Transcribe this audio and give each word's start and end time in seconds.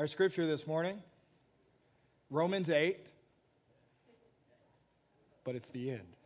Our 0.00 0.06
scripture 0.06 0.46
this 0.46 0.66
morning, 0.66 1.02
Romans 2.30 2.70
8, 2.70 2.96
but 5.44 5.54
it's 5.54 5.68
the 5.68 5.90
end. 5.90 6.16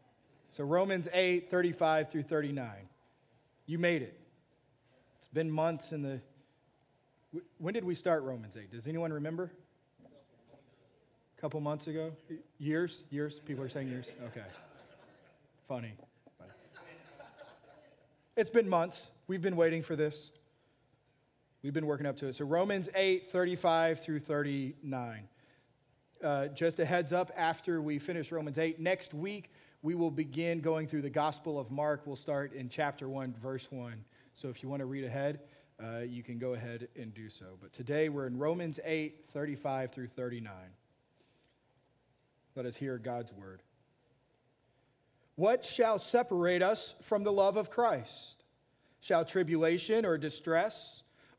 So, 0.53 0.63
Romans 0.63 1.09
8, 1.13 1.51
35 1.51 2.09
through 2.09 2.23
39. 2.23 2.71
You 3.67 3.81
made 3.81 4.03
it. 4.03 4.17
It's 5.19 5.27
been 5.27 5.51
months 5.51 5.91
in 5.91 6.03
the. 6.03 6.21
When 7.59 7.75
did 7.75 7.83
we 7.83 7.97
start 7.97 8.23
Romans 8.23 8.57
8? 8.57 8.71
Does 8.71 8.87
anyone 8.87 9.13
remember? 9.13 9.51
A 11.37 11.41
couple 11.41 11.61
months 11.61 11.89
ago? 11.89 12.13
Years? 12.61 13.03
Years? 13.11 13.41
People 13.41 13.65
are 13.65 13.69
saying 13.69 13.89
years? 13.89 14.07
Okay. 14.27 14.47
Funny. 15.67 15.95
Funny. 16.39 16.51
It's 18.37 18.51
been 18.51 18.69
months. 18.69 19.03
We've 19.27 19.43
been 19.43 19.57
waiting 19.57 19.83
for 19.83 19.97
this. 19.97 20.31
We've 21.65 21.73
been 21.73 21.87
working 21.87 22.05
up 22.05 22.19
to 22.19 22.27
it. 22.27 22.35
So, 22.35 22.45
Romans 22.45 22.91
8, 22.95 23.31
35 23.31 24.01
through 24.01 24.21
39. 24.21 25.27
Uh, 26.23 26.49
just 26.49 26.79
a 26.79 26.85
heads 26.85 27.11
up 27.11 27.33
after 27.35 27.81
we 27.81 27.99
finish 27.99 28.31
Romans 28.31 28.59
8, 28.59 28.81
next 28.81 29.15
week 29.15 29.51
we 29.81 29.95
will 29.95 30.11
begin 30.11 30.61
going 30.61 30.87
through 30.87 31.01
the 31.01 31.09
Gospel 31.09 31.59
of 31.59 31.71
Mark. 31.71 32.03
We'll 32.05 32.17
start 32.17 32.53
in 32.53 32.69
chapter 32.69 33.09
1, 33.09 33.37
verse 33.43 33.67
1. 33.71 33.95
So, 34.35 34.51
if 34.51 34.63
you 34.63 34.69
want 34.69 34.81
to 34.81 34.85
read 34.85 35.05
ahead, 35.05 35.41
uh, 35.83 36.01
you 36.01 36.23
can 36.23 36.39
go 36.39 36.53
ahead 36.53 36.89
and 36.97 37.15
do 37.15 37.31
so. 37.31 37.47
But 37.63 37.73
today 37.73 38.11
we're 38.11 38.27
in 38.27 38.37
Romans 38.37 38.79
8, 38.85 39.31
35 39.33 39.91
through 39.91 40.09
39. 40.09 40.53
Let 42.57 42.67
us 42.67 42.77
hear 42.77 42.99
God's 42.99 43.33
word. 43.33 43.63
What 45.37 45.65
shall 45.65 45.99
separate 45.99 46.61
us 46.61 46.95
from 47.01 47.25
the 47.25 47.33
love 47.33 47.57
of 47.57 47.71
Christ? 47.71 48.45
Shall 49.01 49.25
tribulation 49.25 50.05
or 50.05 50.19
distress? 50.19 51.01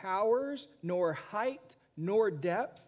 powers, 0.00 0.68
nor 0.82 1.12
height, 1.12 1.76
nor 1.96 2.30
depth, 2.30 2.82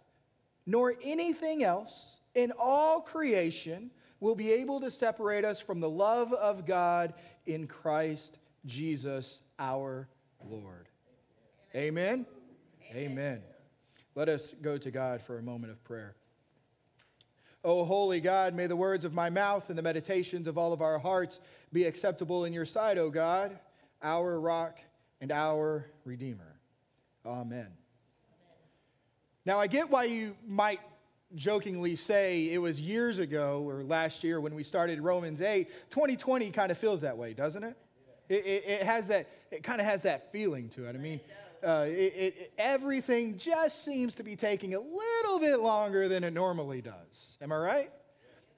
nor 0.67 0.95
anything 1.03 1.65
else 1.65 2.21
in 2.35 2.53
all 2.59 3.01
creation 3.01 3.91
will 4.21 4.35
be 4.35 4.53
able 4.53 4.81
to 4.81 4.91
separate 4.91 5.45
us 5.45 5.59
from 5.59 5.81
the 5.81 5.89
love 5.89 6.33
of 6.33 6.67
God 6.67 7.15
in 7.47 7.67
Christ 7.67 8.39
Jesus 8.67 9.41
our 9.59 10.09
Lord. 10.49 10.89
Amen. 11.75 12.27
Amen. 12.91 13.11
Amen. 13.13 13.43
Let 14.15 14.29
us 14.29 14.55
go 14.63 14.79
to 14.79 14.91
God 14.91 15.23
for 15.23 15.39
a 15.39 15.43
moment 15.43 15.73
of 15.73 15.83
prayer. 15.85 16.17
O 17.65 17.85
holy 17.85 18.21
God, 18.21 18.55
may 18.55 18.67
the 18.67 18.77
words 18.77 19.05
of 19.05 19.13
my 19.13 19.31
mouth 19.31 19.69
and 19.69 19.79
the 19.79 19.83
meditations 19.83 20.47
of 20.47 20.57
all 20.57 20.73
of 20.73 20.81
our 20.81 20.99
hearts 20.99 21.41
be 21.73 21.85
acceptable 21.85 22.45
in 22.45 22.53
your 22.53 22.65
sight, 22.65 22.99
O 22.99 23.11
God, 23.11 23.59
our 24.03 24.41
rock 24.41 24.79
and 25.21 25.33
our 25.33 25.87
redeemer. 26.05 26.48
Amen. 27.25 27.69
Now, 29.45 29.59
I 29.59 29.67
get 29.67 29.89
why 29.89 30.05
you 30.05 30.37
might 30.47 30.81
jokingly 31.35 31.97
say 31.97 32.51
it 32.51 32.59
was 32.59 32.81
years 32.81 33.19
ago 33.19 33.63
or 33.67 33.83
last 33.83 34.25
year 34.25 34.41
when 34.41 34.55
we 34.55 34.63
started 34.63 35.01
Romans 35.01 35.43
8. 35.43 35.69
2020 35.91 36.51
kind 36.51 36.71
of 36.71 36.79
feels 36.79 37.01
that 37.03 37.17
way, 37.17 37.35
doesn't 37.35 37.65
it? 37.65 37.77
It, 38.29 38.47
it, 38.47 38.65
it 38.67 38.83
has 38.83 39.09
that, 39.09 39.29
it 39.51 39.63
kind 39.63 39.81
of 39.81 39.87
has 39.87 40.03
that 40.03 40.33
feeling 40.33 40.69
to 40.71 40.87
it. 40.87 40.95
I 40.95 40.99
mean, 40.99 41.21
uh, 41.67 41.87
it, 41.89 42.53
everything 42.59 43.37
just 43.37 43.85
seems 43.85 44.15
to 44.17 44.23
be 44.23 44.37
taking 44.37 44.75
a 44.75 44.81
little 44.81 45.39
bit 45.41 45.61
longer 45.61 46.09
than 46.09 46.25
it 46.25 46.33
normally 46.33 46.81
does. 46.81 47.37
Am 47.41 47.53
I 47.53 47.57
right? 47.57 47.93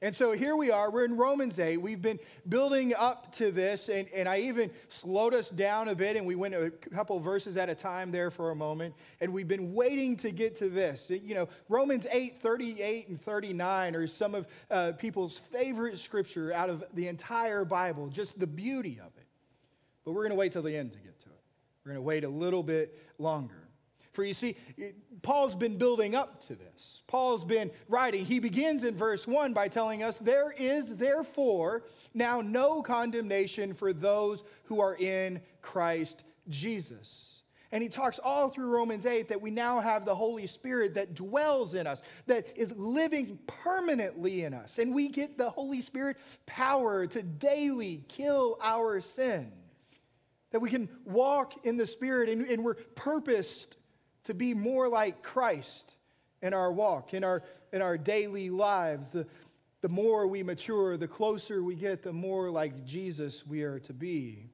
And 0.03 0.17
so 0.17 0.33
here 0.33 0.57
we 0.57 0.71
are, 0.71 0.91
we're 0.91 1.05
in 1.05 1.15
Romans 1.15 1.59
8. 1.59 1.77
We've 1.77 2.01
been 2.01 2.19
building 2.49 2.95
up 2.95 3.35
to 3.35 3.53
this, 3.53 3.91
and, 3.91 4.09
and 4.15 4.27
I 4.27 4.41
even 4.41 4.71
slowed 4.89 5.35
us 5.35 5.51
down 5.51 5.89
a 5.89 5.95
bit, 5.95 6.17
and 6.17 6.27
we 6.27 6.35
went 6.37 6.55
a 6.55 6.71
couple 6.71 7.21
verses 7.21 7.59
at 7.59 7.69
a 7.69 7.75
time 7.75 8.11
there 8.11 8.31
for 8.31 8.51
a 8.51 8.55
moment, 8.55 8.95
and 9.21 9.31
we've 9.31 9.47
been 9.47 9.75
waiting 9.75 10.17
to 10.19 10.31
get 10.31 10.57
to 10.57 10.71
this. 10.71 11.11
You 11.11 11.35
know, 11.35 11.49
Romans 11.69 12.07
8, 12.11 12.41
38 12.41 13.09
and 13.09 13.21
39 13.21 13.95
are 13.95 14.07
some 14.07 14.35
of 14.35 14.47
uh, 14.71 14.93
people's 14.93 15.37
favorite 15.53 15.99
scripture 15.99 16.51
out 16.51 16.71
of 16.71 16.83
the 16.95 17.07
entire 17.07 17.67
Bible, 17.67 18.09
just 18.09 18.41
the 18.41 18.47
beauty 18.47 18.99
of 19.01 19.13
it. 19.19 19.27
But 20.07 20.13
we're 20.13 20.23
going 20.23 20.31
to 20.31 20.37
wait 20.37 20.53
till 20.53 20.63
the 20.63 20.75
end 20.75 20.93
to 20.93 20.99
get 20.99 21.21
to 21.21 21.27
it. 21.29 21.43
We're 21.85 21.93
going 21.93 22.03
to 22.03 22.07
wait 22.07 22.25
a 22.25 22.29
little 22.29 22.63
bit 22.63 22.99
longer. 23.19 23.60
For 24.21 24.25
you 24.27 24.35
see, 24.35 24.55
Paul's 25.23 25.55
been 25.55 25.79
building 25.79 26.15
up 26.15 26.43
to 26.49 26.55
this. 26.55 27.01
Paul's 27.07 27.43
been 27.43 27.71
writing. 27.89 28.27
He 28.27 28.39
begins 28.39 28.85
in 28.85 28.95
verse 28.95 29.27
1 29.27 29.55
by 29.55 29.69
telling 29.69 30.03
us, 30.03 30.19
There 30.19 30.51
is 30.51 30.95
therefore 30.95 31.85
now 32.13 32.43
no 32.43 32.83
condemnation 32.83 33.73
for 33.73 33.95
those 33.95 34.45
who 34.65 34.79
are 34.83 34.95
in 34.95 35.41
Christ 35.63 36.25
Jesus. 36.51 37.45
And 37.73 37.83
he 37.83 37.89
talks 37.89 38.21
all 38.23 38.51
through 38.51 38.67
Romans 38.67 39.07
8 39.07 39.31
that 39.31 39.41
we 39.41 39.51
now 39.51 39.81
have 39.81 40.05
the 40.05 40.15
Holy 40.15 40.47
Spirit 40.47 40.93
that 40.97 41.15
dwells 41.15 41.75
in 41.75 41.87
us, 41.87 42.03
that 42.27 42.47
is 42.57 42.77
living 42.77 43.39
permanently 43.47 44.45
in 44.45 44.53
us. 44.53 44.79
And 44.79 44.95
we 44.95 45.09
get 45.09 45.39
the 45.39 45.49
Holy 45.49 45.81
Spirit 45.81 46.19
power 46.45 47.07
to 47.07 47.23
daily 47.23 48.05
kill 48.07 48.59
our 48.61 49.01
sin. 49.01 49.51
That 50.51 50.61
we 50.61 50.69
can 50.69 50.91
walk 51.07 51.65
in 51.65 51.79
the 51.79 51.87
Spirit 51.87 52.29
and, 52.29 52.45
and 52.45 52.63
we're 52.63 52.75
purposed 52.75 53.79
to 54.25 54.35
be 54.35 54.55
more 54.55 54.89
like 54.89 55.23
Christ 55.23 55.97
in 56.43 56.55
our 56.55 56.73
walk, 56.73 57.15
in 57.15 57.25
our, 57.25 57.43
in 57.73 57.83
our 57.83 57.97
daily 57.99 58.51
lives. 58.51 59.13
The, 59.13 59.27
the 59.81 59.89
more 59.89 60.27
we 60.27 60.43
mature, 60.43 60.97
the 60.97 61.09
closer 61.09 61.63
we 61.63 61.75
get, 61.75 62.03
the 62.03 62.13
more 62.13 62.51
like 62.51 62.85
Jesus 62.85 63.47
we 63.47 63.63
are 63.63 63.79
to 63.81 63.93
be. 63.93 64.51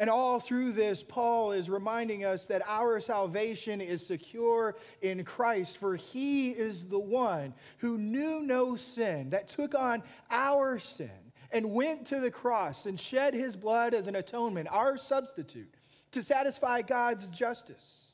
And 0.00 0.08
all 0.08 0.40
through 0.40 0.72
this, 0.72 1.02
Paul 1.02 1.52
is 1.52 1.68
reminding 1.68 2.24
us 2.24 2.46
that 2.46 2.62
our 2.66 3.00
salvation 3.00 3.82
is 3.82 4.04
secure 4.04 4.76
in 5.02 5.24
Christ, 5.24 5.76
for 5.76 5.94
he 5.94 6.50
is 6.50 6.86
the 6.86 6.98
one 6.98 7.52
who 7.78 7.98
knew 7.98 8.40
no 8.40 8.76
sin, 8.76 9.28
that 9.28 9.48
took 9.48 9.74
on 9.74 10.02
our 10.30 10.78
sin 10.78 11.10
and 11.52 11.72
went 11.72 12.06
to 12.06 12.18
the 12.18 12.30
cross 12.30 12.86
and 12.86 12.98
shed 12.98 13.34
his 13.34 13.56
blood 13.56 13.92
as 13.92 14.06
an 14.06 14.16
atonement, 14.16 14.68
our 14.70 14.96
substitute, 14.96 15.74
to 16.12 16.22
satisfy 16.22 16.80
God's 16.80 17.28
justice 17.28 18.09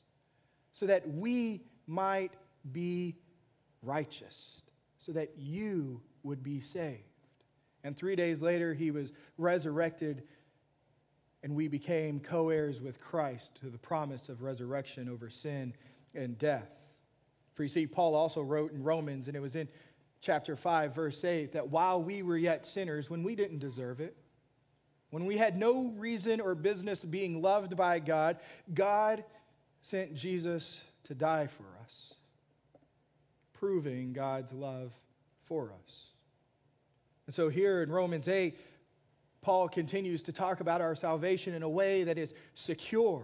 so 0.77 0.85
that 0.85 1.11
we 1.11 1.63
might 1.87 2.33
be 2.71 3.15
righteous, 3.81 4.61
so 4.99 5.11
that 5.11 5.31
you 5.35 5.99
would 6.21 6.43
be 6.43 6.61
saved. 6.61 7.01
And 7.83 7.97
three 7.97 8.15
days 8.15 8.43
later, 8.43 8.75
he 8.75 8.91
was 8.91 9.11
resurrected, 9.39 10.21
and 11.41 11.55
we 11.55 11.67
became 11.67 12.19
co 12.19 12.49
heirs 12.49 12.79
with 12.79 13.01
Christ 13.01 13.55
to 13.61 13.71
the 13.71 13.77
promise 13.79 14.29
of 14.29 14.43
resurrection 14.43 15.09
over 15.09 15.31
sin 15.31 15.73
and 16.13 16.37
death. 16.37 16.69
For 17.55 17.63
you 17.63 17.69
see, 17.69 17.87
Paul 17.87 18.13
also 18.13 18.43
wrote 18.43 18.71
in 18.71 18.83
Romans, 18.83 19.27
and 19.27 19.35
it 19.35 19.39
was 19.39 19.55
in 19.55 19.67
chapter 20.21 20.55
5, 20.55 20.93
verse 20.93 21.23
8, 21.23 21.53
that 21.53 21.69
while 21.69 22.03
we 22.03 22.21
were 22.21 22.37
yet 22.37 22.67
sinners, 22.67 23.09
when 23.09 23.23
we 23.23 23.35
didn't 23.35 23.59
deserve 23.59 23.99
it, 23.99 24.15
when 25.09 25.25
we 25.25 25.37
had 25.37 25.57
no 25.57 25.87
reason 25.97 26.39
or 26.39 26.53
business 26.53 27.03
being 27.03 27.41
loved 27.41 27.75
by 27.75 27.97
God, 27.97 28.37
God 28.75 29.23
sent 29.87 30.13
Jesus 30.13 30.81
to 31.05 31.15
die 31.15 31.47
for 31.47 31.63
us, 31.81 32.13
proving 33.53 34.11
God's 34.11 34.51
love 34.51 34.91
for 35.45 35.71
us. 35.71 36.07
And 37.25 37.33
so 37.33 37.47
here 37.47 37.81
in 37.81 37.89
Romans 37.89 38.27
8, 38.27 38.59
Paul 39.41 39.69
continues 39.69 40.23
to 40.23 40.33
talk 40.33 40.59
about 40.59 40.81
our 40.81 40.93
salvation 40.93 41.53
in 41.53 41.63
a 41.63 41.69
way 41.69 42.03
that 42.03 42.17
is 42.17 42.33
secure. 42.53 43.23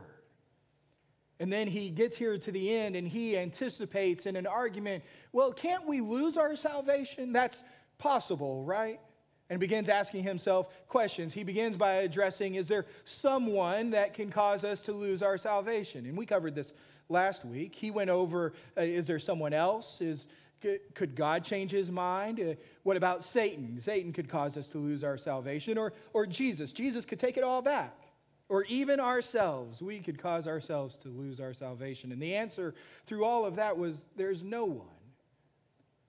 And 1.42 1.52
then 1.52 1.68
he 1.68 1.90
gets 1.90 2.16
here 2.16 2.38
to 2.38 2.52
the 2.52 2.74
end 2.74 2.96
and 2.96 3.06
he 3.06 3.38
anticipates 3.38 4.26
in 4.26 4.38
an 4.38 4.48
argument, 4.48 5.04
well, 5.34 5.52
can't 5.52 5.86
we 5.86 6.00
lose 6.00 6.38
our 6.38 6.56
salvation? 6.56 7.34
That's 7.34 7.62
possible, 7.98 8.64
right? 8.64 9.02
And 9.50 9.60
begins 9.60 9.90
asking 9.90 10.24
himself 10.24 10.68
questions. 10.88 11.34
He 11.34 11.44
begins 11.44 11.78
by 11.78 11.94
addressing 11.96 12.56
Is 12.56 12.68
there 12.68 12.86
someone 13.06 13.92
that 13.92 14.14
can 14.14 14.32
cause 14.32 14.64
us 14.64 14.82
to 14.82 14.94
lose 14.94 15.22
our 15.22 15.38
salvation? 15.38 16.06
And 16.06 16.18
we 16.18 16.26
covered 16.26 16.56
this 16.56 16.74
last 17.10 17.46
week. 17.46 17.76
He 17.76 17.92
went 17.92 18.10
over 18.10 18.54
uh, 18.78 18.82
Is 18.82 19.08
there 19.08 19.20
someone 19.20 19.54
else? 19.54 20.02
Is, 20.02 20.28
could 20.94 21.16
God 21.16 21.44
change 21.44 21.72
his 21.72 21.92
mind? 21.92 22.40
Uh, 22.40 22.54
what 22.84 22.96
about 22.96 23.24
Satan? 23.24 23.80
Satan 23.80 24.14
could 24.14 24.30
cause 24.30 24.56
us 24.56 24.70
to 24.70 24.78
lose 24.78 25.04
our 25.04 25.18
salvation, 25.18 25.78
or, 25.78 25.94
or 26.14 26.26
Jesus. 26.26 26.72
Jesus 26.72 27.06
could 27.06 27.20
take 27.20 27.36
it 27.38 27.44
all 27.44 27.62
back. 27.62 27.96
or 28.50 28.64
even 28.66 29.00
ourselves, 29.00 29.82
we 29.82 30.00
could 30.00 30.22
cause 30.22 30.48
ourselves 30.48 30.98
to 30.98 31.10
lose 31.10 31.40
our 31.40 31.54
salvation. 31.54 32.12
And 32.12 32.22
the 32.22 32.36
answer 32.36 32.74
through 33.08 33.26
all 33.26 33.46
of 33.46 33.56
that 33.58 33.78
was 33.78 34.06
there's 34.16 34.44
no 34.44 34.66
one. 34.66 34.88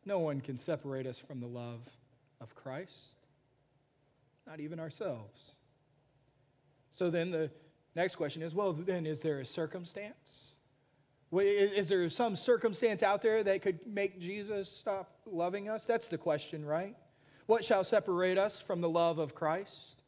No 0.05 0.19
one 0.19 0.41
can 0.41 0.59
separate 0.59 1.07
us 1.07 1.19
from 1.19 1.41
the 1.41 1.47
love 1.47 1.81
of 2.41 2.55
Christ, 2.55 3.17
not 4.46 4.61
even 4.61 4.79
ourselves. 4.81 5.52
So 6.93 7.11
then 7.11 7.31
the 7.31 7.50
next 7.94 8.17
question 8.17 8.43
is 8.43 8.55
well, 8.55 8.73
then, 8.73 9.06
is 9.06 9.20
there 9.20 9.41
a 9.41 9.46
circumstance? 9.46 10.44
Is 11.32 11.88
there 11.88 12.08
some 12.11 12.37
circumstance 12.37 13.02
out 13.02 13.20
there 13.20 13.43
that 13.43 13.62
could 13.62 13.81
make 13.87 14.20
Jesus 14.20 14.70
stop 14.70 15.19
loving 15.26 15.69
us? 15.69 15.85
That's 15.85 16.06
the 16.06 16.19
question, 16.19 16.64
right? 16.64 16.94
What 17.46 17.64
shall 17.64 17.82
separate 17.82 18.38
us 18.38 18.61
from 18.61 18.81
the 18.81 18.88
love 18.88 19.19
of 19.19 19.35
Christ? 19.35 20.02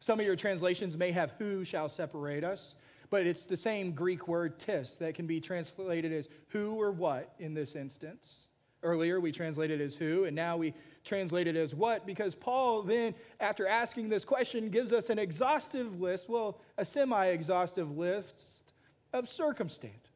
Some 0.00 0.20
of 0.20 0.26
your 0.26 0.36
translations 0.36 0.96
may 0.96 1.12
have 1.12 1.32
who 1.38 1.64
shall 1.64 1.88
separate 1.88 2.44
us, 2.44 2.74
but 3.08 3.26
it's 3.26 3.46
the 3.46 3.56
same 3.56 3.92
Greek 3.92 4.28
word 4.28 4.58
tis 4.58 4.96
that 4.98 5.14
can 5.14 5.26
be 5.26 5.40
translated 5.40 6.12
as 6.12 6.28
who 6.48 6.74
or 6.74 6.92
what 6.92 7.34
in 7.38 7.54
this 7.54 7.74
instance. 7.74 8.46
Earlier 8.82 9.20
we 9.20 9.32
translated 9.32 9.80
as 9.80 9.94
who, 9.94 10.24
and 10.24 10.34
now 10.34 10.56
we 10.56 10.74
translate 11.04 11.46
it 11.46 11.56
as 11.56 11.74
what, 11.74 12.06
because 12.06 12.34
Paul 12.34 12.82
then, 12.82 13.14
after 13.38 13.66
asking 13.66 14.08
this 14.08 14.24
question, 14.24 14.70
gives 14.70 14.92
us 14.92 15.10
an 15.10 15.18
exhaustive 15.18 16.00
list, 16.00 16.28
well, 16.28 16.60
a 16.78 16.84
semi 16.84 17.26
exhaustive 17.26 17.96
list 17.96 18.72
of 19.12 19.28
circumstances 19.28 20.10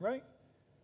right? 0.00 0.24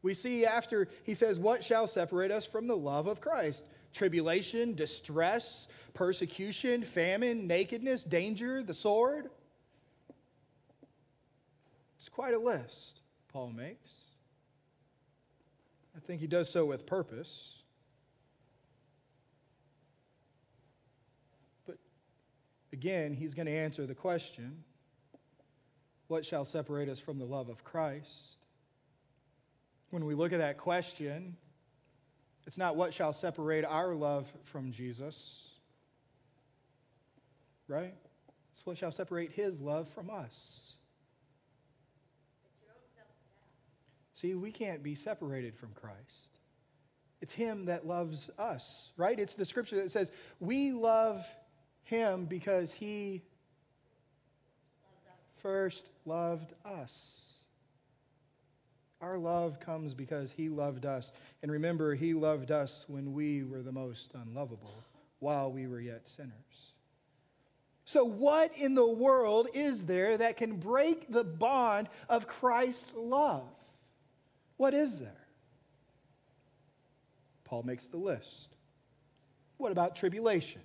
We 0.03 0.15
see 0.15 0.45
after 0.45 0.89
he 1.03 1.15
says, 1.15 1.39
What 1.39 1.65
shall 1.65 1.89
separate 1.89 2.31
us 2.31 2.45
from 2.45 2.69
the 2.69 2.77
love 2.77 3.09
of 3.09 3.21
Christ? 3.21 3.65
Tribulation, 3.93 4.75
distress, 4.75 5.67
persecution, 5.95 6.85
famine, 6.85 7.47
nakedness, 7.47 8.05
danger, 8.05 8.63
the 8.63 8.75
sword. 8.75 9.31
It's 11.99 12.11
quite 12.11 12.35
a 12.35 12.39
list 12.39 13.01
Paul 13.33 13.51
makes. 13.51 13.91
I 16.07 16.09
think 16.09 16.21
he 16.21 16.29
does 16.29 16.49
so 16.49 16.65
with 16.65 16.87
purpose. 16.87 17.57
But 21.67 21.79
again, 22.73 23.13
he's 23.13 23.35
going 23.35 23.47
to 23.47 23.53
answer 23.53 23.87
the 23.87 23.95
question 23.97 24.63
what 26.07 26.25
shall 26.25 26.45
separate 26.45 26.89
us 26.89 27.01
from 27.01 27.19
the 27.19 27.25
love 27.25 27.49
of 27.49 27.65
Christ? 27.65 28.37
when 29.91 30.05
we 30.05 30.15
look 30.15 30.33
at 30.33 30.39
that 30.39 30.59
question, 30.59 31.37
it's 32.47 32.59
not 32.59 32.77
what 32.77 32.93
shall 32.93 33.13
separate 33.13 33.65
our 33.65 33.95
love 33.95 34.31
from 34.45 34.71
Jesus, 34.71 35.49
right? 37.67 37.95
It's 38.53 38.67
what 38.67 38.77
shall 38.77 38.93
separate 38.93 39.33
his 39.33 39.61
love 39.61 39.89
from 39.89 40.11
us. 40.11 40.66
See, 44.17 44.35
we 44.35 44.51
can't 44.51 44.83
be 44.83 44.95
separated 44.95 45.57
from 45.57 45.71
Christ. 45.75 46.41
It's 47.21 47.33
him 47.33 47.67
that 47.67 47.87
loves 47.87 48.29
us, 48.39 48.93
right? 48.97 49.19
It's 49.19 49.35
the 49.35 49.45
scripture 49.45 49.77
that 49.77 49.91
says 49.91 50.11
we 50.41 50.73
love 50.73 51.25
him 51.85 52.27
because 52.27 52.73
he 52.73 53.23
first 55.43 55.85
loved 56.05 56.53
us. 56.65 57.27
Our 59.01 59.19
love 59.19 59.61
comes 59.61 59.95
because 59.95 60.33
He 60.33 60.49
loved 60.49 60.87
us. 60.87 61.13
And 61.43 61.53
remember, 61.53 61.95
He 61.95 62.15
loved 62.15 62.51
us 62.51 62.85
when 62.89 63.13
we 63.13 63.45
were 63.45 63.63
the 63.63 63.73
most 63.73 64.13
unlovable, 64.15 64.83
while 65.19 65.53
we 65.53 65.67
were 65.67 65.81
yet 65.81 66.09
sinners. 66.09 66.33
So, 67.85 68.05
what 68.05 68.57
in 68.57 68.75
the 68.75 68.87
world 68.87 69.49
is 69.55 69.85
there 69.85 70.17
that 70.17 70.39
can 70.39 70.57
break 70.57 71.13
the 71.13 71.25
bond 71.25 71.89
of 72.09 72.27
Christ's 72.27 72.93
love? 72.97 73.47
What 74.57 74.75
is 74.75 74.99
there? 74.99 75.27
Paul 77.45 77.63
makes 77.63 77.87
the 77.87 77.97
list. 77.97 78.49
What 79.59 79.73
about 79.73 79.97
tribulation? 79.97 80.61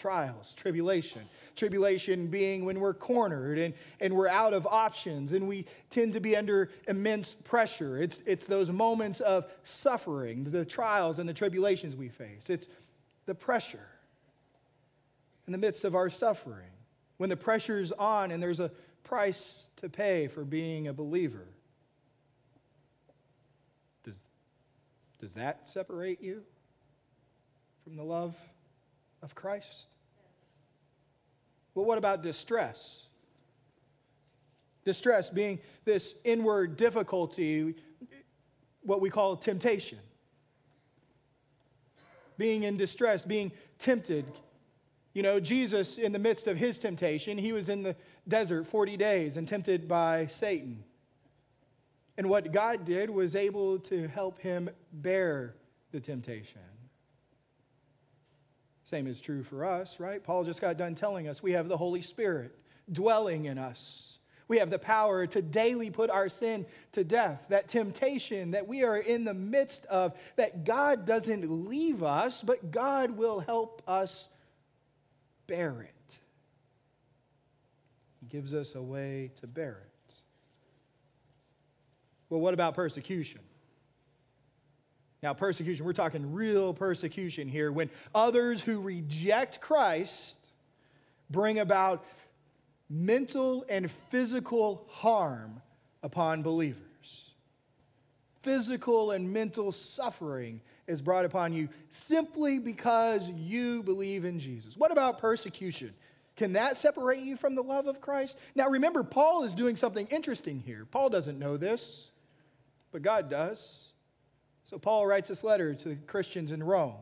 trials, 0.00 0.54
tribulation. 0.54 1.20
Tribulation 1.56 2.28
being 2.28 2.64
when 2.64 2.80
we're 2.80 2.94
cornered 2.94 3.58
and, 3.58 3.74
and 4.00 4.14
we're 4.14 4.28
out 4.28 4.54
of 4.54 4.66
options 4.66 5.34
and 5.34 5.46
we 5.46 5.66
tend 5.90 6.14
to 6.14 6.20
be 6.20 6.34
under 6.34 6.70
immense 6.88 7.36
pressure. 7.44 8.00
It's, 8.00 8.22
it's 8.24 8.46
those 8.46 8.70
moments 8.70 9.20
of 9.20 9.44
suffering, 9.64 10.44
the 10.44 10.64
trials 10.64 11.18
and 11.18 11.28
the 11.28 11.34
tribulations 11.34 11.96
we 11.96 12.08
face. 12.08 12.48
It's 12.48 12.66
the 13.26 13.34
pressure 13.34 13.86
in 15.46 15.52
the 15.52 15.58
midst 15.58 15.84
of 15.84 15.94
our 15.94 16.08
suffering. 16.08 16.70
When 17.18 17.28
the 17.28 17.36
pressure's 17.36 17.92
on 17.92 18.30
and 18.30 18.42
there's 18.42 18.60
a 18.60 18.70
price 19.04 19.68
to 19.76 19.90
pay 19.90 20.28
for 20.28 20.44
being 20.44 20.88
a 20.88 20.94
believer. 20.94 21.46
Does, 24.04 24.22
does 25.20 25.34
that 25.34 25.68
separate 25.68 26.22
you 26.22 26.42
from 27.84 27.96
the 27.96 28.02
love 28.02 28.34
of 29.22 29.34
Christ? 29.34 29.86
Well, 31.74 31.84
what 31.84 31.98
about 31.98 32.22
distress? 32.22 33.06
Distress 34.84 35.28
being 35.28 35.60
this 35.84 36.14
inward 36.24 36.76
difficulty, 36.76 37.74
what 38.82 39.00
we 39.00 39.10
call 39.10 39.36
temptation. 39.36 39.98
Being 42.38 42.62
in 42.62 42.78
distress, 42.78 43.22
being 43.24 43.52
tempted. 43.78 44.24
You 45.12 45.22
know, 45.22 45.38
Jesus, 45.38 45.98
in 45.98 46.12
the 46.12 46.18
midst 46.18 46.46
of 46.46 46.56
his 46.56 46.78
temptation, 46.78 47.36
he 47.36 47.52
was 47.52 47.68
in 47.68 47.82
the 47.82 47.94
desert 48.26 48.66
40 48.66 48.96
days 48.96 49.36
and 49.36 49.46
tempted 49.46 49.86
by 49.86 50.26
Satan. 50.26 50.82
And 52.20 52.28
what 52.28 52.52
God 52.52 52.84
did 52.84 53.08
was 53.08 53.34
able 53.34 53.78
to 53.78 54.06
help 54.06 54.40
him 54.40 54.68
bear 54.92 55.54
the 55.90 56.00
temptation. 56.00 56.60
Same 58.84 59.06
is 59.06 59.22
true 59.22 59.42
for 59.42 59.64
us, 59.64 59.98
right? 59.98 60.22
Paul 60.22 60.44
just 60.44 60.60
got 60.60 60.76
done 60.76 60.94
telling 60.94 61.28
us 61.28 61.42
we 61.42 61.52
have 61.52 61.66
the 61.66 61.78
Holy 61.78 62.02
Spirit 62.02 62.54
dwelling 62.92 63.46
in 63.46 63.56
us. 63.56 64.18
We 64.48 64.58
have 64.58 64.68
the 64.68 64.78
power 64.78 65.26
to 65.28 65.40
daily 65.40 65.90
put 65.90 66.10
our 66.10 66.28
sin 66.28 66.66
to 66.92 67.04
death. 67.04 67.40
That 67.48 67.68
temptation 67.68 68.50
that 68.50 68.68
we 68.68 68.84
are 68.84 68.98
in 68.98 69.24
the 69.24 69.32
midst 69.32 69.86
of, 69.86 70.12
that 70.36 70.64
God 70.64 71.06
doesn't 71.06 71.70
leave 71.70 72.02
us, 72.02 72.42
but 72.42 72.70
God 72.70 73.12
will 73.12 73.40
help 73.40 73.80
us 73.88 74.28
bear 75.46 75.80
it. 75.80 76.18
He 78.20 78.26
gives 78.26 78.54
us 78.54 78.74
a 78.74 78.82
way 78.82 79.30
to 79.40 79.46
bear 79.46 79.84
it. 79.86 79.89
Well, 82.30 82.40
what 82.40 82.54
about 82.54 82.74
persecution? 82.74 83.40
Now, 85.22 85.34
persecution, 85.34 85.84
we're 85.84 85.92
talking 85.92 86.32
real 86.32 86.72
persecution 86.72 87.48
here 87.48 87.70
when 87.70 87.90
others 88.14 88.62
who 88.62 88.80
reject 88.80 89.60
Christ 89.60 90.38
bring 91.28 91.58
about 91.58 92.04
mental 92.88 93.64
and 93.68 93.90
physical 94.10 94.86
harm 94.88 95.60
upon 96.02 96.42
believers. 96.42 96.80
Physical 98.42 99.10
and 99.10 99.30
mental 99.30 99.70
suffering 99.70 100.62
is 100.86 101.02
brought 101.02 101.26
upon 101.26 101.52
you 101.52 101.68
simply 101.90 102.58
because 102.58 103.28
you 103.30 103.82
believe 103.82 104.24
in 104.24 104.38
Jesus. 104.38 104.76
What 104.76 104.90
about 104.90 105.18
persecution? 105.18 105.92
Can 106.36 106.54
that 106.54 106.78
separate 106.78 107.20
you 107.20 107.36
from 107.36 107.54
the 107.54 107.62
love 107.62 107.86
of 107.86 108.00
Christ? 108.00 108.38
Now, 108.54 108.68
remember, 108.68 109.02
Paul 109.02 109.44
is 109.44 109.54
doing 109.54 109.76
something 109.76 110.06
interesting 110.06 110.58
here. 110.58 110.86
Paul 110.90 111.10
doesn't 111.10 111.38
know 111.38 111.58
this, 111.58 112.09
but 112.92 113.02
God 113.02 113.30
does. 113.30 113.92
So 114.64 114.78
Paul 114.78 115.06
writes 115.06 115.28
this 115.28 115.42
letter 115.42 115.74
to 115.74 115.88
the 115.88 115.96
Christians 115.96 116.52
in 116.52 116.62
Rome. 116.62 116.94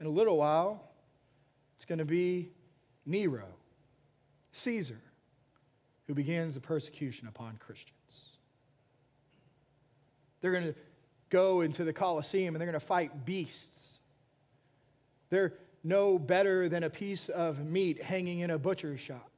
In 0.00 0.06
a 0.06 0.10
little 0.10 0.38
while, 0.38 0.90
it's 1.76 1.84
going 1.84 1.98
to 1.98 2.04
be 2.04 2.50
Nero, 3.06 3.46
Caesar, 4.52 5.00
who 6.06 6.14
begins 6.14 6.54
the 6.54 6.60
persecution 6.60 7.28
upon 7.28 7.56
Christians. 7.58 7.94
They're 10.40 10.52
going 10.52 10.64
to 10.64 10.74
go 11.28 11.60
into 11.60 11.84
the 11.84 11.92
Colosseum 11.92 12.54
and 12.54 12.60
they're 12.60 12.66
going 12.66 12.80
to 12.80 12.86
fight 12.86 13.24
beasts. 13.24 13.98
They're 15.28 15.54
no 15.84 16.18
better 16.18 16.68
than 16.68 16.82
a 16.82 16.90
piece 16.90 17.28
of 17.28 17.64
meat 17.64 18.02
hanging 18.02 18.40
in 18.40 18.50
a 18.50 18.58
butcher's 18.58 19.00
shop. 19.00 19.30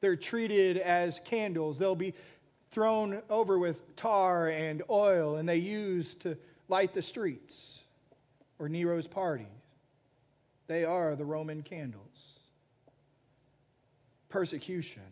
They're 0.00 0.16
treated 0.16 0.78
as 0.78 1.20
candles. 1.24 1.78
They'll 1.78 1.94
be 1.94 2.14
thrown 2.72 3.22
over 3.30 3.58
with 3.58 3.94
tar 3.96 4.48
and 4.48 4.82
oil, 4.90 5.36
and 5.36 5.48
they 5.48 5.58
used 5.58 6.20
to 6.20 6.36
light 6.68 6.94
the 6.94 7.02
streets 7.02 7.78
or 8.58 8.68
Nero's 8.68 9.06
party. 9.06 9.46
They 10.66 10.84
are 10.84 11.14
the 11.14 11.24
Roman 11.24 11.62
candles. 11.62 12.02
Persecution. 14.30 15.02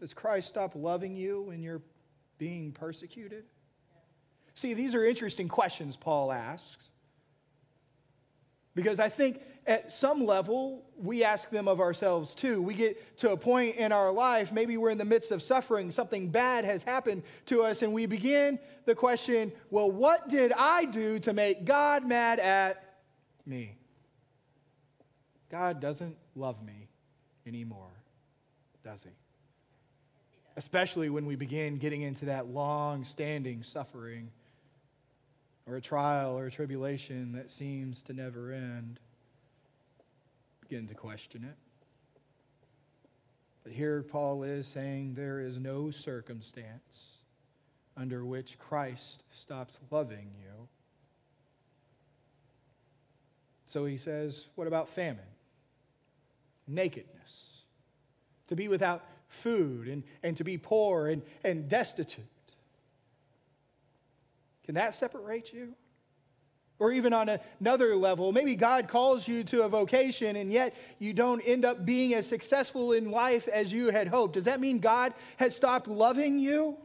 Does 0.00 0.14
Christ 0.14 0.48
stop 0.48 0.72
loving 0.74 1.14
you 1.14 1.42
when 1.42 1.62
you're 1.62 1.82
being 2.38 2.72
persecuted? 2.72 3.44
See, 4.54 4.72
these 4.72 4.94
are 4.94 5.04
interesting 5.04 5.48
questions 5.48 5.96
Paul 5.96 6.32
asks. 6.32 6.88
Because 8.74 9.00
I 9.00 9.10
think 9.10 9.40
at 9.66 9.92
some 9.92 10.24
level, 10.24 10.84
we 10.96 11.24
ask 11.24 11.50
them 11.50 11.66
of 11.66 11.80
ourselves 11.80 12.34
too. 12.34 12.62
We 12.62 12.74
get 12.74 13.18
to 13.18 13.32
a 13.32 13.36
point 13.36 13.76
in 13.76 13.90
our 13.90 14.12
life, 14.12 14.52
maybe 14.52 14.76
we're 14.76 14.90
in 14.90 14.98
the 14.98 15.04
midst 15.04 15.32
of 15.32 15.42
suffering, 15.42 15.90
something 15.90 16.28
bad 16.28 16.64
has 16.64 16.82
happened 16.82 17.24
to 17.46 17.62
us, 17.62 17.82
and 17.82 17.92
we 17.92 18.06
begin 18.06 18.58
the 18.84 18.94
question 18.94 19.52
well, 19.70 19.90
what 19.90 20.28
did 20.28 20.52
I 20.52 20.84
do 20.84 21.18
to 21.20 21.32
make 21.32 21.64
God 21.64 22.06
mad 22.06 22.38
at 22.38 22.98
me? 23.44 23.76
God 25.50 25.80
doesn't 25.80 26.16
love 26.34 26.62
me 26.64 26.88
anymore, 27.46 27.92
does 28.84 29.02
he? 29.02 29.10
Especially 30.56 31.10
when 31.10 31.26
we 31.26 31.36
begin 31.36 31.76
getting 31.76 32.02
into 32.02 32.26
that 32.26 32.48
long 32.48 33.04
standing 33.04 33.62
suffering 33.62 34.30
or 35.66 35.76
a 35.76 35.80
trial 35.80 36.38
or 36.38 36.46
a 36.46 36.50
tribulation 36.50 37.32
that 37.32 37.50
seems 37.50 38.00
to 38.02 38.12
never 38.12 38.52
end 38.52 39.00
begin 40.68 40.88
to 40.88 40.94
question 40.94 41.44
it. 41.44 41.56
But 43.62 43.72
here 43.72 44.02
Paul 44.02 44.42
is 44.42 44.66
saying 44.66 45.14
there 45.14 45.40
is 45.40 45.58
no 45.58 45.90
circumstance 45.90 47.18
under 47.96 48.24
which 48.24 48.58
Christ 48.58 49.22
stops 49.32 49.80
loving 49.90 50.30
you. 50.40 50.68
So 53.66 53.84
he 53.84 53.96
says, 53.96 54.48
What 54.54 54.66
about 54.66 54.88
famine? 54.88 55.24
Nakedness. 56.66 57.62
To 58.48 58.56
be 58.56 58.68
without 58.68 59.04
food 59.28 59.88
and, 59.88 60.04
and 60.22 60.36
to 60.36 60.44
be 60.44 60.58
poor 60.58 61.08
and, 61.08 61.22
and 61.42 61.68
destitute. 61.68 62.24
Can 64.64 64.74
that 64.76 64.94
separate 64.94 65.52
you? 65.52 65.74
Or 66.78 66.92
even 66.92 67.12
on 67.12 67.38
another 67.60 67.96
level, 67.96 68.32
maybe 68.32 68.54
God 68.54 68.86
calls 68.88 69.26
you 69.26 69.42
to 69.44 69.62
a 69.62 69.68
vocation 69.68 70.36
and 70.36 70.52
yet 70.52 70.74
you 70.98 71.14
don't 71.14 71.40
end 71.40 71.64
up 71.64 71.86
being 71.86 72.12
as 72.12 72.26
successful 72.26 72.92
in 72.92 73.10
life 73.10 73.48
as 73.48 73.72
you 73.72 73.90
had 73.90 74.08
hoped. 74.08 74.34
Does 74.34 74.44
that 74.44 74.60
mean 74.60 74.78
God 74.78 75.14
has 75.38 75.56
stopped 75.56 75.88
loving 75.88 76.38
you? 76.38 76.76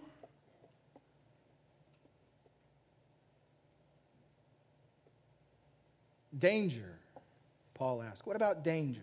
Danger, 6.38 6.98
Paul 7.74 8.02
asks. 8.02 8.26
What 8.26 8.38
about 8.38 8.64
danger? 8.64 9.02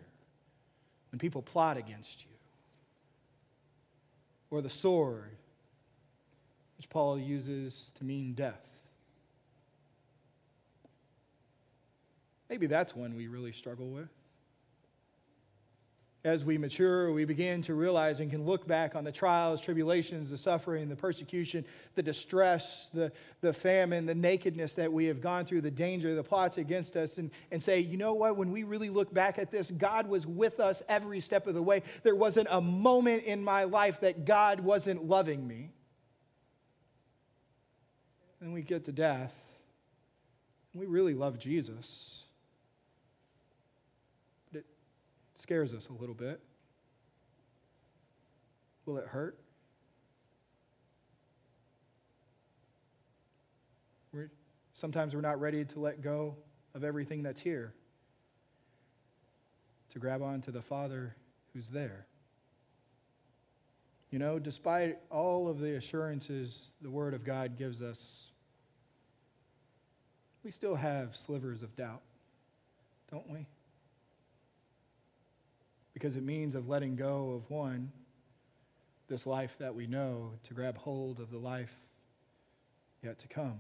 When 1.13 1.19
people 1.19 1.43
plot 1.43 1.77
against 1.77 2.23
you, 2.23 2.31
or 4.51 4.63
the 4.63 4.71
sword, 4.71 5.37
which 6.77 6.89
Paul 6.89 7.19
uses 7.19 7.93
to 7.97 8.05
mean 8.05 8.33
death. 8.33 8.78
Maybe 12.49 12.67
that's 12.67 12.97
one 12.97 13.15
we 13.15 13.29
really 13.29 13.53
struggle 13.53 13.89
with. 13.89 14.09
As 16.25 16.45
we 16.45 16.59
mature, 16.59 17.13
we 17.13 17.25
begin 17.25 17.63
to 17.63 17.75
realize 17.75 18.19
and 18.19 18.29
can 18.29 18.45
look 18.45 18.67
back 18.67 18.97
on 18.97 19.05
the 19.05 19.13
trials, 19.13 19.61
tribulations, 19.61 20.31
the 20.31 20.37
suffering, 20.37 20.89
the 20.89 20.97
persecution, 20.97 21.65
the 21.95 22.03
distress, 22.03 22.91
the, 22.93 23.13
the 23.41 23.53
famine, 23.53 24.05
the 24.05 24.17
nakedness 24.17 24.75
that 24.75 24.93
we 24.93 25.05
have 25.05 25.21
gone 25.21 25.45
through, 25.45 25.61
the 25.61 25.71
danger, 25.71 26.17
the 26.17 26.23
plots 26.25 26.59
against 26.59 26.97
us, 26.97 27.19
and, 27.19 27.31
and 27.53 27.63
say, 27.63 27.79
you 27.79 27.97
know 27.97 28.15
what? 28.15 28.37
When 28.37 28.51
we 28.51 28.65
really 28.65 28.91
look 28.91 29.15
back 29.15 29.39
at 29.39 29.53
this, 29.53 29.71
God 29.71 30.09
was 30.09 30.27
with 30.27 30.59
us 30.59 30.83
every 30.89 31.21
step 31.21 31.47
of 31.47 31.55
the 31.55 31.63
way. 31.63 31.83
There 32.03 32.17
wasn't 32.17 32.49
a 32.51 32.61
moment 32.61 33.23
in 33.23 33.43
my 33.43 33.63
life 33.65 34.01
that 34.01 34.25
God 34.25 34.59
wasn't 34.59 35.05
loving 35.05 35.47
me. 35.47 35.71
Then 38.41 38.53
we 38.53 38.63
get 38.63 38.85
to 38.87 38.93
death, 38.93 39.35
and 40.73 40.81
we 40.81 40.87
really 40.87 41.15
love 41.15 41.39
Jesus. 41.39 42.18
Scares 45.39 45.73
us 45.75 45.89
a 45.89 45.93
little 45.93 46.15
bit. 46.15 46.41
Will 48.87 48.99
it 48.99 49.07
hurt? 49.07 49.39
We're, 54.13 54.31
sometimes 54.75 55.15
we're 55.15 55.21
not 55.21 55.41
ready 55.41 55.65
to 55.65 55.81
let 55.81 56.03
go 56.03 56.37
of 56.75 56.85
everything 56.85 57.23
that's 57.23 57.41
here, 57.41 57.73
to 59.91 59.99
grab 59.99 60.23
on 60.23 60.41
to 60.43 60.51
the 60.51 60.63
Father 60.63 61.15
who's 61.53 61.69
there. 61.69 62.07
You 64.11 64.19
know, 64.19 64.39
despite 64.39 64.99
all 65.11 65.49
of 65.49 65.61
the 65.61 65.77
assurances 65.77 66.73
the 66.81 66.91
Word 66.91 67.13
of 67.13 67.25
God 67.25 67.59
gives 67.59 67.83
us, 67.83 68.33
we 70.43 70.51
still 70.51 70.77
have 70.77 71.15
slivers 71.15 71.63
of 71.63 71.77
doubt, 71.77 72.01
don't 73.11 73.29
we? 73.29 73.47
Because 75.99 76.15
it 76.15 76.23
means 76.23 76.55
of 76.55 76.69
letting 76.69 76.95
go 76.95 77.33
of 77.33 77.51
one, 77.51 77.91
this 79.09 79.27
life 79.27 79.57
that 79.59 79.75
we 79.75 79.89
know, 79.89 80.31
to 80.45 80.55
grab 80.55 80.79
hold 80.79 81.19
of 81.19 81.29
the 81.33 81.39
life 81.39 81.75
yet 83.03 83.19
to 83.19 83.27
come. 83.27 83.59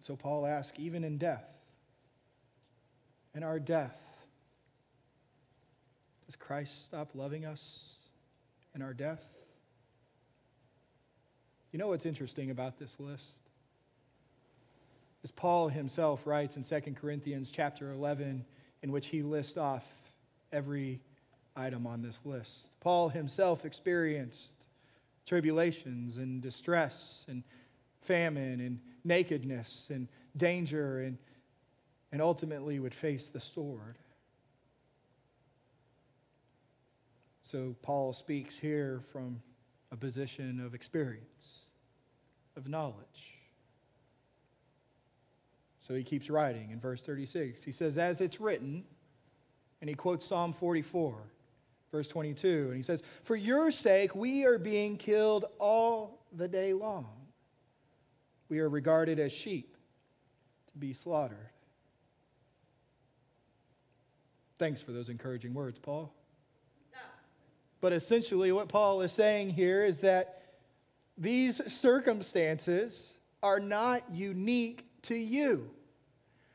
So 0.00 0.16
Paul 0.16 0.46
asks, 0.46 0.78
even 0.80 1.04
in 1.04 1.18
death, 1.18 1.44
in 3.34 3.42
our 3.42 3.58
death, 3.58 3.94
does 6.24 6.36
Christ 6.36 6.86
stop 6.86 7.10
loving 7.14 7.44
us 7.44 7.96
in 8.74 8.80
our 8.80 8.94
death? 8.94 9.22
You 11.72 11.78
know 11.78 11.88
what's 11.88 12.06
interesting 12.06 12.50
about 12.50 12.78
this 12.78 12.96
list? 12.98 13.36
As 15.22 15.30
Paul 15.30 15.68
himself 15.68 16.26
writes 16.26 16.56
in 16.56 16.64
2 16.64 16.94
Corinthians 16.94 17.50
chapter 17.50 17.92
11, 17.92 18.46
in 18.82 18.92
which 18.92 19.06
he 19.08 19.22
lists 19.22 19.56
off 19.56 19.84
every 20.52 21.00
item 21.56 21.86
on 21.86 22.02
this 22.02 22.18
list. 22.24 22.70
Paul 22.80 23.08
himself 23.08 23.64
experienced 23.64 24.64
tribulations 25.26 26.16
and 26.16 26.40
distress 26.40 27.26
and 27.28 27.42
famine 28.02 28.60
and 28.60 28.80
nakedness 29.04 29.88
and 29.90 30.08
danger 30.36 31.00
and, 31.00 31.18
and 32.12 32.22
ultimately 32.22 32.78
would 32.78 32.94
face 32.94 33.28
the 33.28 33.40
sword. 33.40 33.98
So 37.42 37.74
Paul 37.82 38.12
speaks 38.12 38.58
here 38.58 39.00
from 39.12 39.42
a 39.90 39.96
position 39.96 40.60
of 40.64 40.74
experience, 40.74 41.66
of 42.56 42.68
knowledge. 42.68 43.37
So 45.88 45.94
he 45.94 46.04
keeps 46.04 46.28
writing 46.28 46.70
in 46.70 46.78
verse 46.78 47.00
36. 47.00 47.64
He 47.64 47.72
says, 47.72 47.96
As 47.96 48.20
it's 48.20 48.40
written, 48.40 48.84
and 49.80 49.88
he 49.88 49.96
quotes 49.96 50.26
Psalm 50.26 50.52
44, 50.52 51.16
verse 51.90 52.08
22, 52.08 52.66
and 52.66 52.76
he 52.76 52.82
says, 52.82 53.02
For 53.24 53.36
your 53.36 53.70
sake 53.70 54.14
we 54.14 54.44
are 54.44 54.58
being 54.58 54.98
killed 54.98 55.46
all 55.58 56.26
the 56.36 56.46
day 56.46 56.74
long. 56.74 57.08
We 58.50 58.58
are 58.58 58.68
regarded 58.68 59.18
as 59.18 59.32
sheep 59.32 59.78
to 60.72 60.78
be 60.78 60.92
slaughtered. 60.92 61.48
Thanks 64.58 64.82
for 64.82 64.92
those 64.92 65.08
encouraging 65.08 65.54
words, 65.54 65.78
Paul. 65.78 66.12
But 67.80 67.94
essentially, 67.94 68.52
what 68.52 68.68
Paul 68.68 69.00
is 69.00 69.12
saying 69.12 69.50
here 69.50 69.84
is 69.84 70.00
that 70.00 70.42
these 71.16 71.72
circumstances 71.72 73.14
are 73.42 73.60
not 73.60 74.02
unique 74.10 74.84
to 75.02 75.14
you. 75.14 75.70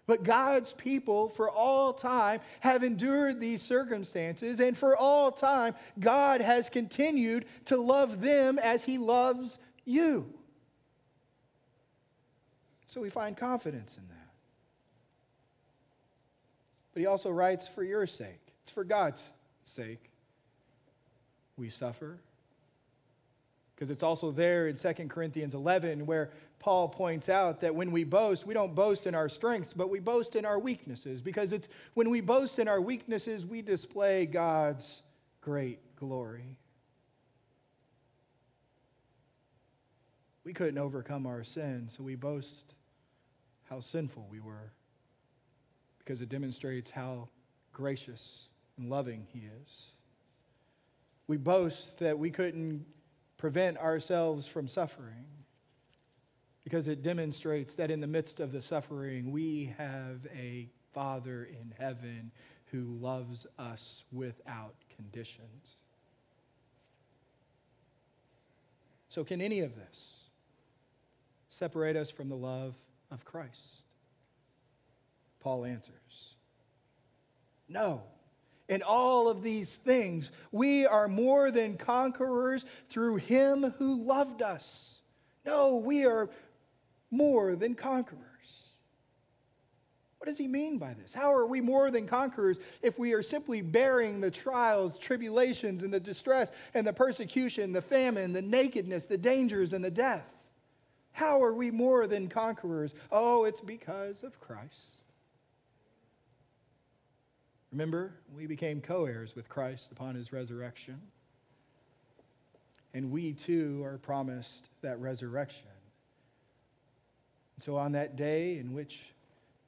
But 0.05 0.23
God's 0.23 0.73
people 0.73 1.29
for 1.29 1.49
all 1.49 1.93
time 1.93 2.41
have 2.59 2.83
endured 2.83 3.39
these 3.39 3.61
circumstances, 3.61 4.59
and 4.59 4.77
for 4.77 4.97
all 4.97 5.31
time, 5.31 5.75
God 5.99 6.41
has 6.41 6.69
continued 6.69 7.45
to 7.65 7.77
love 7.77 8.19
them 8.19 8.59
as 8.59 8.83
He 8.83 8.97
loves 8.97 9.59
you. 9.85 10.33
So 12.85 12.99
we 12.99 13.09
find 13.09 13.37
confidence 13.37 13.97
in 13.97 14.07
that. 14.09 14.29
But 16.93 16.99
He 16.99 17.05
also 17.05 17.31
writes, 17.31 17.67
for 17.67 17.83
your 17.83 18.05
sake, 18.05 18.41
it's 18.63 18.71
for 18.71 18.83
God's 18.83 19.29
sake 19.63 20.09
we 21.57 21.69
suffer. 21.69 22.19
Because 23.75 23.89
it's 23.89 24.03
also 24.03 24.31
there 24.31 24.67
in 24.67 24.75
2 24.75 24.93
Corinthians 25.07 25.55
11 25.55 26.05
where 26.05 26.31
Paul 26.59 26.87
points 26.87 27.27
out 27.27 27.61
that 27.61 27.75
when 27.75 27.91
we 27.91 28.03
boast, 28.03 28.45
we 28.45 28.53
don't 28.53 28.73
boast 28.73 29.07
in 29.07 29.15
our 29.15 29.27
strengths, 29.27 29.73
but 29.73 29.89
we 29.89 29.99
boast 29.99 30.35
in 30.35 30.45
our 30.45 30.59
weaknesses. 30.59 31.21
Because 31.21 31.51
it's 31.51 31.67
when 31.93 32.09
we 32.09 32.21
boast 32.21 32.59
in 32.59 32.67
our 32.67 32.79
weaknesses, 32.79 33.45
we 33.45 33.61
display 33.61 34.25
God's 34.25 35.01
great 35.41 35.79
glory. 35.97 36.57
We 40.43 40.53
couldn't 40.53 40.77
overcome 40.77 41.25
our 41.25 41.43
sin, 41.43 41.87
so 41.89 42.03
we 42.03 42.15
boast 42.15 42.75
how 43.69 43.79
sinful 43.79 44.27
we 44.29 44.39
were 44.39 44.71
because 45.99 46.21
it 46.21 46.29
demonstrates 46.29 46.89
how 46.89 47.29
gracious 47.71 48.49
and 48.77 48.89
loving 48.89 49.25
He 49.31 49.47
is. 49.63 49.93
We 51.27 51.37
boast 51.37 51.99
that 51.99 52.19
we 52.19 52.29
couldn't 52.29 52.85
prevent 53.43 53.77
ourselves 53.77 54.47
from 54.47 54.69
suffering 54.69 55.25
because 56.63 56.87
it 56.87 57.03
demonstrates 57.03 57.75
that 57.75 57.91
in 57.91 57.99
the 57.99 58.07
midst 58.07 58.39
of 58.39 58.53
the 58.53 58.61
suffering, 58.61 59.33
we 59.33 59.75
have 59.77 60.25
a 60.33 60.69
Father 60.93 61.43
in 61.43 61.73
heaven 61.77 62.31
who 62.67 62.97
loves 63.01 63.45
us 63.59 64.05
without 64.13 64.75
conditions. 64.95 65.75
So, 69.09 69.25
can 69.25 69.41
any 69.41 69.59
of 69.59 69.75
this 69.75 70.13
separate 71.49 71.97
us 71.97 72.09
from 72.09 72.29
the 72.29 72.37
love 72.37 72.75
of 73.11 73.25
Christ? 73.25 73.83
Paul 75.41 75.65
answers 75.65 76.35
No. 77.67 78.03
In 78.69 78.81
all 78.81 79.27
of 79.27 79.43
these 79.43 79.73
things, 79.73 80.31
we 80.51 80.85
are 80.85 81.07
more 81.07 81.51
than 81.51 81.77
conquerors 81.77 82.65
through 82.89 83.17
him 83.17 83.73
who 83.77 84.03
loved 84.03 84.41
us. 84.41 85.01
No, 85.45 85.75
we 85.75 86.05
are 86.05 86.29
more 87.11 87.55
than 87.55 87.75
conquerors. 87.75 88.29
What 90.17 90.29
does 90.29 90.37
he 90.37 90.47
mean 90.47 90.77
by 90.77 90.93
this? 90.93 91.11
How 91.11 91.33
are 91.33 91.45
we 91.45 91.59
more 91.59 91.91
than 91.91 92.07
conquerors 92.07 92.57
if 92.81 92.97
we 92.97 93.11
are 93.11 93.21
simply 93.21 93.61
bearing 93.61 94.21
the 94.21 94.31
trials, 94.31 94.97
tribulations, 94.97 95.83
and 95.83 95.93
the 95.93 95.99
distress, 95.99 96.49
and 96.73 96.87
the 96.87 96.93
persecution, 96.93 97.73
the 97.73 97.81
famine, 97.81 98.31
the 98.31 98.41
nakedness, 98.41 99.05
the 99.05 99.17
dangers, 99.17 99.73
and 99.73 99.83
the 99.83 99.91
death? 99.91 100.25
How 101.11 101.43
are 101.43 101.53
we 101.53 101.71
more 101.71 102.07
than 102.07 102.29
conquerors? 102.29 102.95
Oh, 103.11 103.43
it's 103.43 103.59
because 103.59 104.23
of 104.23 104.39
Christ. 104.39 105.02
Remember, 107.73 108.13
we 108.35 108.45
became 108.45 108.81
co 108.81 109.05
heirs 109.05 109.35
with 109.35 109.49
Christ 109.49 109.91
upon 109.91 110.13
his 110.13 110.31
resurrection. 110.31 111.01
And 112.93 113.11
we 113.11 113.33
too 113.33 113.81
are 113.83 113.97
promised 113.97 114.69
that 114.83 115.01
resurrection. 115.01 115.65
So, 117.57 117.75
on 117.75 117.93
that 117.93 118.15
day 118.15 118.59
in 118.59 118.73
which 118.73 119.01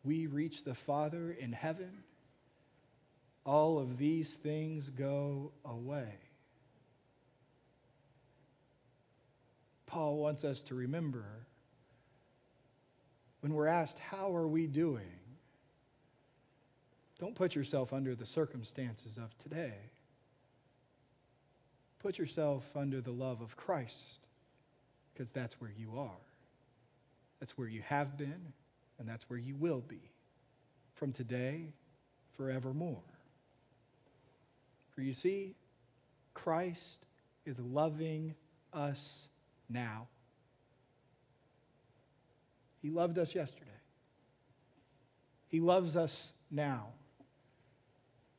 we 0.03 0.27
reach 0.27 0.63
the 0.63 0.75
Father 0.75 1.35
in 1.39 1.51
heaven, 1.51 2.03
all 3.43 3.79
of 3.79 3.97
these 3.97 4.31
things 4.35 4.91
go 4.91 5.51
away. 5.65 6.13
Paul 9.87 10.17
wants 10.17 10.43
us 10.43 10.61
to 10.63 10.75
remember 10.75 11.25
when 13.39 13.55
we're 13.55 13.65
asked, 13.65 13.97
How 13.97 14.35
are 14.35 14.47
we 14.47 14.67
doing? 14.67 15.24
Don't 17.19 17.35
put 17.35 17.55
yourself 17.55 17.93
under 17.93 18.13
the 18.15 18.25
circumstances 18.25 19.17
of 19.17 19.37
today. 19.37 19.73
Put 21.99 22.17
yourself 22.17 22.63
under 22.75 23.01
the 23.01 23.11
love 23.11 23.41
of 23.41 23.55
Christ, 23.55 24.19
because 25.13 25.31
that's 25.31 25.59
where 25.61 25.71
you 25.77 25.97
are. 25.97 26.11
That's 27.39 27.57
where 27.57 27.67
you 27.67 27.81
have 27.83 28.17
been, 28.17 28.53
and 28.99 29.07
that's 29.07 29.29
where 29.29 29.39
you 29.39 29.55
will 29.55 29.81
be 29.87 30.11
from 30.93 31.11
today 31.11 31.73
forevermore. 32.37 33.01
For 34.91 35.01
you 35.01 35.13
see, 35.13 35.55
Christ 36.33 37.05
is 37.45 37.59
loving 37.59 38.35
us 38.73 39.27
now. 39.69 40.07
He 42.81 42.89
loved 42.89 43.17
us 43.17 43.33
yesterday. 43.33 43.71
He 45.47 45.59
loves 45.59 45.95
us 45.95 46.33
now. 46.51 46.87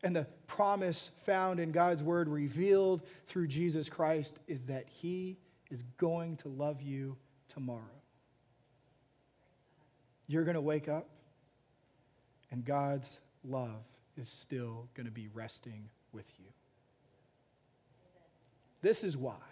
And 0.06 0.14
the 0.14 0.28
promise 0.46 1.10
found 1.24 1.58
in 1.58 1.72
God's 1.72 2.00
word, 2.00 2.28
revealed 2.28 3.02
through 3.26 3.48
Jesus 3.48 3.88
Christ, 3.88 4.38
is 4.46 4.66
that 4.66 4.84
He 4.88 5.36
is 5.68 5.82
going 5.98 6.36
to 6.36 6.48
love 6.48 6.80
you 6.80 7.16
tomorrow. 7.48 7.80
You're 10.28 10.44
going 10.44 10.54
to 10.54 10.60
wake 10.60 10.88
up, 10.88 11.08
and 12.52 12.64
God's 12.64 13.18
love 13.42 13.82
is 14.16 14.28
still 14.28 14.86
going 14.94 15.06
to 15.06 15.12
be 15.12 15.26
resting 15.34 15.88
with 16.12 16.32
you. 16.38 16.46
This 18.82 19.02
is 19.02 19.16
why, 19.16 19.42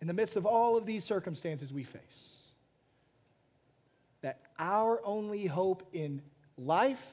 in 0.00 0.06
the 0.06 0.14
midst 0.14 0.36
of 0.36 0.46
all 0.46 0.78
of 0.78 0.86
these 0.86 1.04
circumstances 1.04 1.70
we 1.70 1.84
face, 1.84 2.30
that 4.22 4.40
our 4.58 5.02
only 5.04 5.44
hope 5.44 5.86
in 5.92 6.22
life 6.56 7.04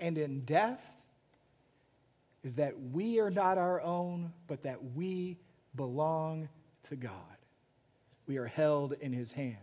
and 0.00 0.16
in 0.16 0.46
death 0.46 0.80
is 2.42 2.56
that 2.56 2.74
we 2.92 3.20
are 3.20 3.30
not 3.30 3.58
our 3.58 3.80
own, 3.80 4.32
but 4.46 4.62
that 4.62 4.78
we 4.94 5.38
belong 5.76 6.48
to 6.84 6.96
God. 6.96 7.12
We 8.26 8.36
are 8.36 8.46
held 8.46 8.94
in 8.94 9.12
his 9.12 9.32
hands. 9.32 9.58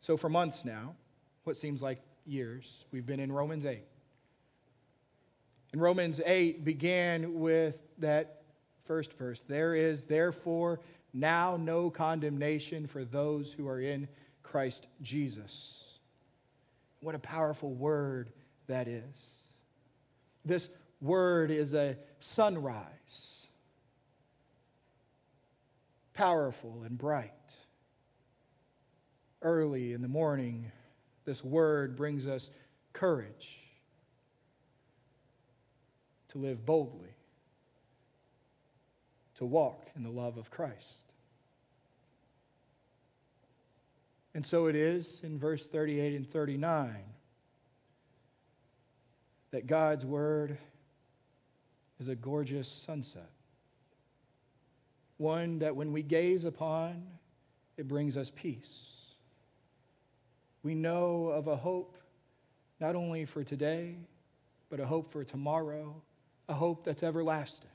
So, 0.00 0.16
for 0.16 0.28
months 0.28 0.64
now, 0.64 0.94
what 1.44 1.56
seems 1.56 1.80
like 1.82 2.02
years, 2.26 2.84
we've 2.90 3.06
been 3.06 3.20
in 3.20 3.32
Romans 3.32 3.64
8. 3.64 3.82
And 5.72 5.82
Romans 5.82 6.20
8 6.24 6.64
began 6.64 7.40
with 7.40 7.78
that 7.98 8.42
first 8.84 9.12
verse 9.14 9.42
There 9.48 9.74
is 9.74 10.04
therefore 10.04 10.80
now 11.12 11.56
no 11.56 11.90
condemnation 11.90 12.86
for 12.86 13.04
those 13.04 13.52
who 13.52 13.66
are 13.66 13.80
in 13.80 14.08
Christ 14.42 14.86
Jesus. 15.02 15.80
What 17.00 17.14
a 17.14 17.18
powerful 17.18 17.72
word 17.72 18.30
that 18.66 18.88
is. 18.88 19.33
This 20.44 20.68
word 21.00 21.50
is 21.50 21.74
a 21.74 21.96
sunrise, 22.20 23.46
powerful 26.12 26.82
and 26.84 26.98
bright. 26.98 27.30
Early 29.42 29.92
in 29.92 30.02
the 30.02 30.08
morning, 30.08 30.70
this 31.24 31.44
word 31.44 31.96
brings 31.96 32.26
us 32.26 32.50
courage 32.92 33.58
to 36.28 36.38
live 36.38 36.64
boldly, 36.64 37.14
to 39.36 39.44
walk 39.44 39.86
in 39.96 40.02
the 40.02 40.10
love 40.10 40.36
of 40.36 40.50
Christ. 40.50 41.12
And 44.34 44.44
so 44.44 44.66
it 44.66 44.74
is 44.74 45.20
in 45.22 45.38
verse 45.38 45.66
38 45.66 46.16
and 46.16 46.28
39 46.28 47.13
that 49.54 49.68
God's 49.68 50.04
word 50.04 50.58
is 52.00 52.08
a 52.08 52.16
gorgeous 52.16 52.66
sunset. 52.66 53.30
One 55.16 55.60
that 55.60 55.76
when 55.76 55.92
we 55.92 56.02
gaze 56.02 56.44
upon, 56.44 57.04
it 57.76 57.86
brings 57.86 58.16
us 58.16 58.32
peace. 58.34 58.90
We 60.64 60.74
know 60.74 61.26
of 61.26 61.46
a 61.46 61.54
hope 61.54 61.96
not 62.80 62.96
only 62.96 63.26
for 63.26 63.44
today, 63.44 63.94
but 64.70 64.80
a 64.80 64.86
hope 64.86 65.12
for 65.12 65.22
tomorrow, 65.22 65.94
a 66.48 66.54
hope 66.54 66.84
that's 66.84 67.04
everlasting, 67.04 67.70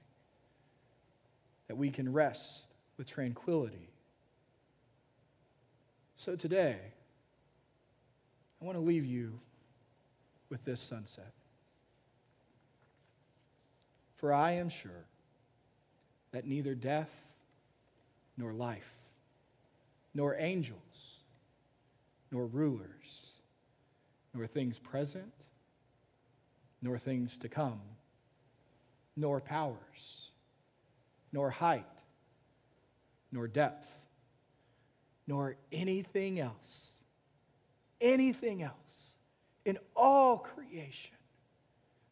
that 1.69 1.77
we 1.77 1.91
can 1.91 2.11
rest 2.11 2.67
with 2.97 3.07
tranquility. 3.07 3.87
So 6.17 6.35
today, 6.35 6.75
I 8.61 8.65
want 8.65 8.77
to 8.77 8.83
leave 8.83 9.05
you 9.05 9.39
with 10.49 10.65
this 10.65 10.81
sunset. 10.81 11.31
For 14.19 14.33
I 14.33 14.51
am 14.51 14.67
sure 14.67 15.05
that 16.31 16.45
neither 16.45 16.75
death 16.75 17.09
nor 18.37 18.51
life, 18.51 18.93
nor 20.13 20.35
angels, 20.35 20.77
nor 22.29 22.45
rulers, 22.45 23.31
nor 24.33 24.45
things 24.45 24.77
present, 24.77 25.31
nor 26.81 26.97
things 26.97 27.37
to 27.37 27.47
come, 27.47 27.79
nor 29.15 29.39
powers, 29.39 30.31
nor 31.31 31.49
height, 31.49 31.85
nor 33.31 33.47
depth, 33.47 33.87
nor 35.27 35.55
anything 35.71 36.41
else, 36.41 36.99
anything 38.01 38.63
else 38.63 39.13
in 39.63 39.77
all 39.95 40.39
creation 40.39 41.15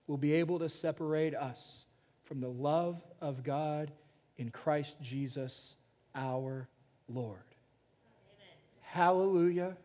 will 0.08 0.18
be 0.18 0.32
able 0.32 0.60
to 0.60 0.70
separate 0.70 1.36
us 1.36 1.84
from 2.28 2.42
the 2.42 2.50
love 2.50 3.02
of 3.22 3.44
God 3.44 3.92
in 4.38 4.52
Christ 4.52 4.98
Jesus 5.02 5.76
our 6.14 6.68
Lord. 7.08 7.40
Amen. 7.40 8.58
Hallelujah, 8.82 9.64
Hallelujah 9.64 9.78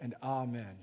and 0.00 0.14
amen. 0.22 0.76